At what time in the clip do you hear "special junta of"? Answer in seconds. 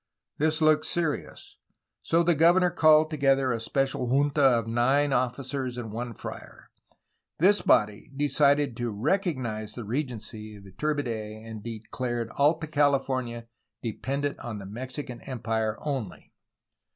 3.59-4.65